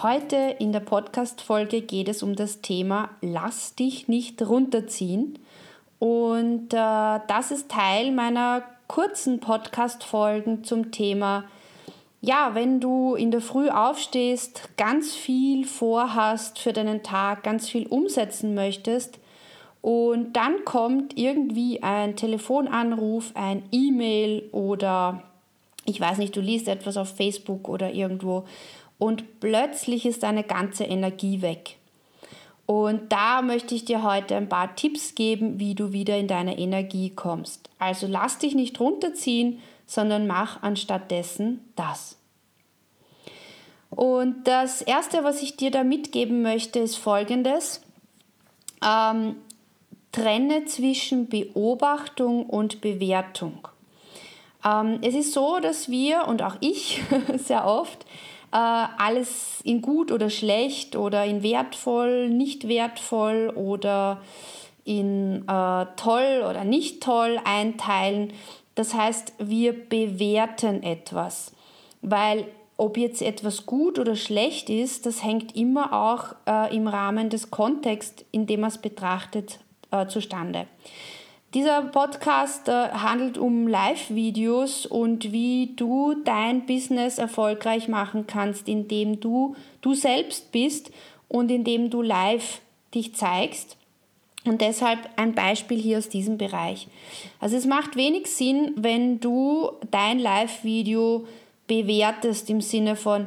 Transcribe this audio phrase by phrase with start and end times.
[0.00, 5.40] Heute in der Podcast-Folge geht es um das Thema Lass dich nicht runterziehen.
[5.98, 11.46] Und äh, das ist Teil meiner kurzen Podcast-Folgen zum Thema,
[12.20, 17.88] ja, wenn du in der Früh aufstehst, ganz viel vorhast für deinen Tag, ganz viel
[17.88, 19.18] umsetzen möchtest
[19.82, 25.24] und dann kommt irgendwie ein Telefonanruf, ein E-Mail oder
[25.86, 28.44] ich weiß nicht, du liest etwas auf Facebook oder irgendwo
[28.98, 31.76] und plötzlich ist deine ganze Energie weg.
[32.66, 36.58] Und da möchte ich dir heute ein paar Tipps geben, wie du wieder in deine
[36.58, 37.70] Energie kommst.
[37.78, 42.18] Also lass dich nicht runterziehen, sondern mach anstattdessen das.
[43.88, 47.80] Und das Erste, was ich dir da mitgeben möchte, ist Folgendes.
[48.84, 49.36] Ähm,
[50.12, 53.66] trenne zwischen Beobachtung und Bewertung.
[54.64, 57.02] Ähm, es ist so, dass wir und auch ich
[57.36, 58.04] sehr oft
[58.56, 64.20] alles in gut oder schlecht oder in wertvoll, nicht wertvoll oder
[64.84, 68.32] in äh, toll oder nicht toll einteilen.
[68.74, 71.52] Das heißt, wir bewerten etwas,
[72.00, 72.46] weil
[72.78, 77.50] ob jetzt etwas gut oder schlecht ist, das hängt immer auch äh, im Rahmen des
[77.50, 79.58] Kontexts, in dem man es betrachtet,
[79.90, 80.68] äh, zustande.
[81.54, 89.18] Dieser Podcast äh, handelt um Live-Videos und wie du dein Business erfolgreich machen kannst, indem
[89.18, 90.90] du du selbst bist
[91.26, 92.60] und indem du live
[92.94, 93.78] dich zeigst.
[94.44, 96.86] Und deshalb ein Beispiel hier aus diesem Bereich.
[97.40, 101.26] Also es macht wenig Sinn, wenn du dein Live-Video
[101.66, 103.26] bewertest im Sinne von,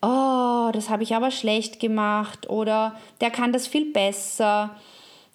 [0.00, 4.74] oh, das habe ich aber schlecht gemacht oder der kann das viel besser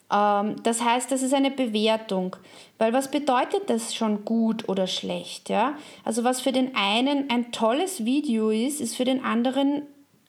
[0.08, 2.36] das heißt, das ist eine Bewertung.
[2.78, 5.48] Weil was bedeutet das schon gut oder schlecht?
[5.48, 5.76] Ja?
[6.04, 9.82] Also was für den einen ein tolles Video ist, ist für den anderen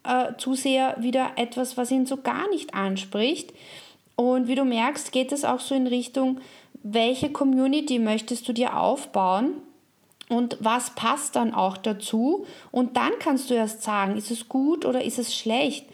[0.03, 3.53] äh, Zuseher wieder etwas, was ihn so gar nicht anspricht.
[4.15, 6.39] Und wie du merkst, geht es auch so in Richtung,
[6.81, 9.55] welche Community möchtest du dir aufbauen
[10.29, 12.45] und was passt dann auch dazu.
[12.71, 15.85] Und dann kannst du erst sagen, ist es gut oder ist es schlecht.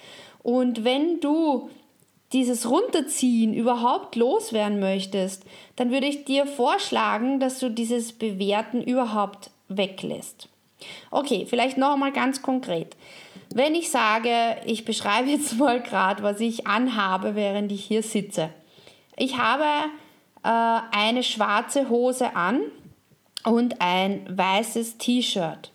[0.43, 1.69] Und wenn du
[2.33, 5.43] dieses Runterziehen überhaupt loswerden möchtest,
[5.75, 10.47] dann würde ich dir vorschlagen, dass du dieses Bewerten überhaupt weglässt.
[11.11, 12.95] Okay, vielleicht noch einmal ganz konkret.
[13.53, 18.49] Wenn ich sage, ich beschreibe jetzt mal gerade, was ich anhabe, während ich hier sitze.
[19.17, 19.65] Ich habe
[20.43, 22.61] äh, eine schwarze Hose an
[23.43, 25.71] und ein weißes T-Shirt.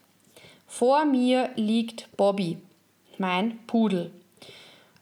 [0.66, 2.59] Vor mir liegt Bobby,
[3.19, 4.11] mein Pudel.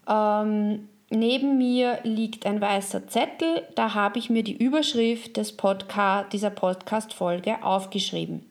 [0.08, 6.32] Ähm, Neben mir liegt ein weißer Zettel, da habe ich mir die Überschrift des Podcast,
[6.32, 8.44] dieser Podcast-Folge aufgeschrieben.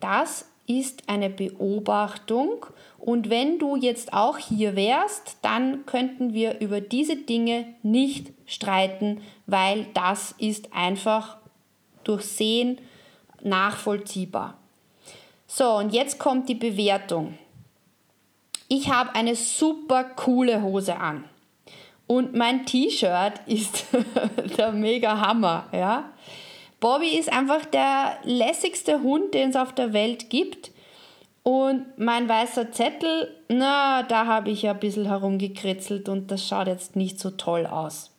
[0.00, 2.66] Das ist eine Beobachtung
[2.98, 9.22] und wenn du jetzt auch hier wärst, dann könnten wir über diese Dinge nicht streiten,
[9.46, 11.38] weil das ist einfach
[12.02, 12.82] durch Sehen
[13.42, 14.58] nachvollziehbar.
[15.46, 17.38] So, und jetzt kommt die Bewertung.
[18.68, 21.24] Ich habe eine super coole Hose an.
[22.06, 23.86] Und mein T-Shirt ist
[24.58, 26.10] der mega Hammer, ja.
[26.80, 30.70] Bobby ist einfach der lässigste Hund, den es auf der Welt gibt.
[31.42, 36.66] Und mein weißer Zettel, na, da habe ich ja ein bisschen herumgekritzelt und das schaut
[36.66, 38.10] jetzt nicht so toll aus.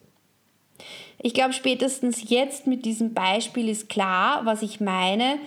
[1.20, 5.40] Ich glaube, spätestens jetzt mit diesem Beispiel ist klar, was ich meine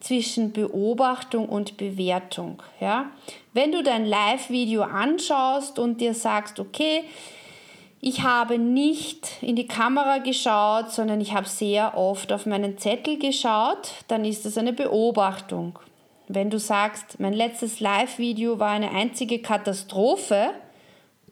[0.00, 2.62] zwischen Beobachtung und Bewertung.
[2.80, 3.10] Ja?
[3.52, 7.04] Wenn du dein Live-Video anschaust und dir sagst, okay,
[8.02, 13.18] ich habe nicht in die Kamera geschaut, sondern ich habe sehr oft auf meinen Zettel
[13.18, 13.92] geschaut.
[14.08, 15.78] Dann ist es eine Beobachtung.
[16.26, 20.50] Wenn du sagst, mein letztes Live-Video war eine einzige Katastrophe,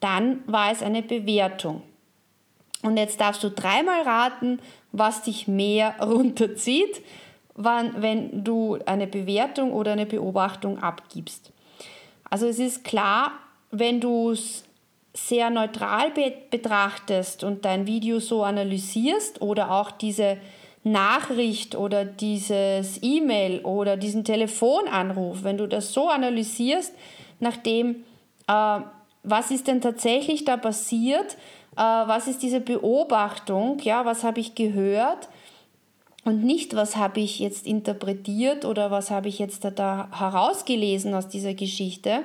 [0.01, 1.83] dann war es eine Bewertung.
[2.83, 4.61] Und jetzt darfst du dreimal raten,
[4.93, 7.03] was dich mehr runterzieht,
[7.55, 11.51] wann, wenn du eine Bewertung oder eine Beobachtung abgibst.
[12.29, 13.33] Also es ist klar,
[13.71, 14.68] wenn du es
[15.27, 20.39] sehr neutral be betrachtest und dein Video so analysierst oder auch diese
[20.85, 26.95] Nachricht oder dieses E-Mail oder diesen Telefonanruf, wenn du das so analysierst,
[27.41, 28.05] nachdem
[28.47, 28.81] äh,
[29.23, 31.35] was ist denn tatsächlich da passiert?
[31.77, 33.79] Äh, was ist diese Beobachtung?
[33.81, 35.29] Ja, was habe ich gehört?
[36.25, 41.15] Und nicht, was habe ich jetzt interpretiert oder was habe ich jetzt da, da herausgelesen
[41.15, 42.21] aus dieser Geschichte.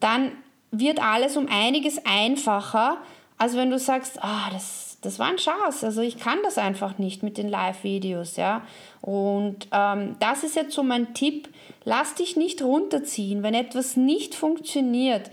[0.00, 0.32] Dann
[0.72, 2.96] wird alles um einiges einfacher,
[3.38, 6.98] als wenn du sagst, ah, das, das war ein Schatz, also ich kann das einfach
[6.98, 8.62] nicht mit den Live-Videos, ja.
[9.00, 11.48] Und ähm, das ist jetzt so mein Tipp,
[11.84, 15.30] lass dich nicht runterziehen, wenn etwas nicht funktioniert,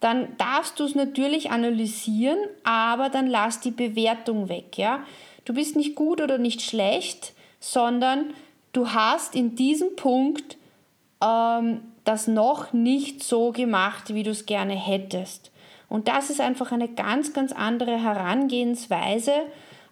[0.00, 5.00] dann darfst du es natürlich analysieren, aber dann lass die Bewertung weg, ja.
[5.44, 8.34] Du bist nicht gut oder nicht schlecht, sondern
[8.72, 10.56] du hast in diesem Punkt
[11.22, 15.50] ähm, das noch nicht so gemacht, wie du es gerne hättest.
[15.88, 19.32] Und das ist einfach eine ganz, ganz andere Herangehensweise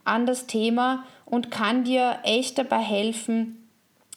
[0.04, 3.68] an das Thema und kann dir echt dabei helfen,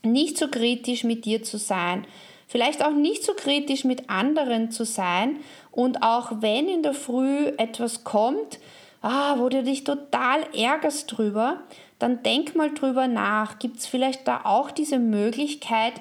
[0.02, 2.06] nicht so kritisch mit dir zu sein.
[2.48, 5.38] Vielleicht auch nicht so kritisch mit anderen zu sein.
[5.72, 8.60] Und auch wenn in der Früh etwas kommt,
[9.02, 11.64] ah, wo du dich total ärgerst drüber,
[12.00, 13.60] dann denk mal drüber nach.
[13.60, 15.94] Gibt es vielleicht da auch diese Möglichkeit,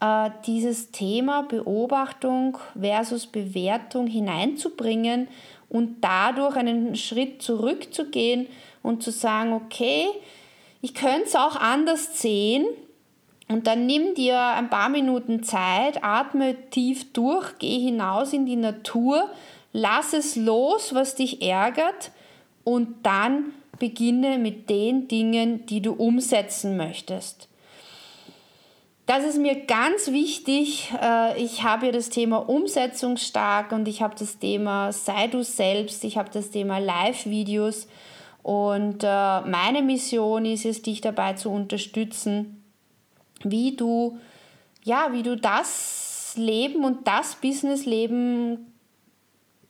[0.00, 5.28] äh, dieses Thema Beobachtung versus Bewertung hineinzubringen
[5.68, 8.46] und dadurch einen Schritt zurückzugehen
[8.82, 10.06] und zu sagen, okay,
[10.82, 12.66] ich könnte es auch anders sehen.
[13.48, 18.56] Und dann nimm dir ein paar Minuten Zeit, atme tief durch, geh hinaus in die
[18.56, 19.28] Natur,
[19.72, 22.12] lass es los, was dich ärgert
[22.62, 27.49] und dann beginne mit den Dingen, die du umsetzen möchtest.
[29.10, 30.92] Das ist mir ganz wichtig.
[31.02, 36.04] Äh, ich habe ja das Thema Umsetzungsstark und ich habe das Thema Sei du selbst,
[36.04, 37.88] ich habe das Thema Live-Videos
[38.44, 42.62] und äh, meine Mission ist es, dich dabei zu unterstützen,
[43.42, 44.16] wie du,
[44.84, 48.72] ja, wie du das Leben und das Business leben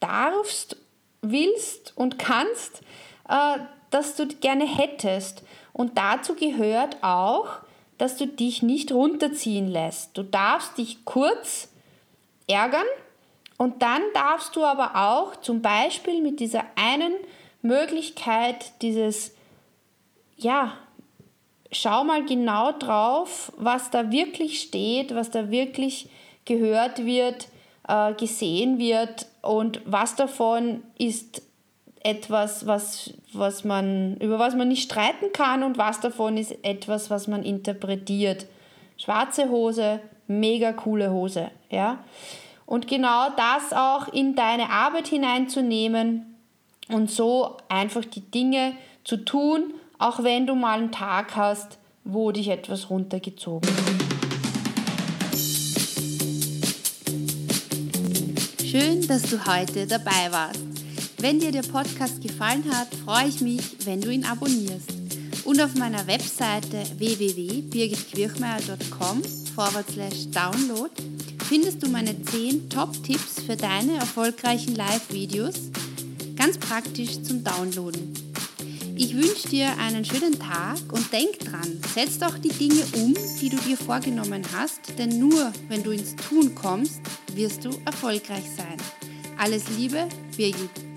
[0.00, 0.76] darfst,
[1.22, 2.82] willst und kannst,
[3.26, 3.56] äh,
[3.88, 5.44] das du gerne hättest.
[5.72, 7.60] Und dazu gehört auch,
[8.00, 10.16] dass du dich nicht runterziehen lässt.
[10.16, 11.68] Du darfst dich kurz
[12.46, 12.86] ärgern
[13.58, 17.12] und dann darfst du aber auch zum Beispiel mit dieser einen
[17.60, 19.34] Möglichkeit dieses,
[20.38, 20.72] ja,
[21.70, 26.08] schau mal genau drauf, was da wirklich steht, was da wirklich
[26.46, 27.48] gehört wird,
[27.86, 31.42] äh, gesehen wird und was davon ist
[32.00, 37.10] etwas, was, was man, über was man nicht streiten kann und was davon ist etwas,
[37.10, 38.46] was man interpretiert.
[38.96, 41.98] Schwarze Hose, mega coole Hose, ja.
[42.64, 46.36] Und genau das auch in deine Arbeit hineinzunehmen
[46.88, 48.74] und so einfach die Dinge
[49.04, 53.76] zu tun, auch wenn du mal einen Tag hast, wo dich etwas runtergezogen hat.
[58.64, 60.69] Schön, dass du heute dabei warst.
[61.20, 64.88] Wenn dir der Podcast gefallen hat, freue ich mich, wenn du ihn abonnierst.
[65.44, 69.22] Und auf meiner Webseite www.birgitquirchmeier.com
[70.32, 70.90] download
[71.46, 75.56] findest du meine 10 Top-Tipps für deine erfolgreichen Live-Videos,
[76.36, 78.14] ganz praktisch zum Downloaden.
[78.96, 83.50] Ich wünsche dir einen schönen Tag und denk dran, setz doch die Dinge um, die
[83.50, 87.02] du dir vorgenommen hast, denn nur wenn du ins Tun kommst,
[87.34, 88.78] wirst du erfolgreich sein.
[89.36, 90.89] Alles Liebe, Birgit.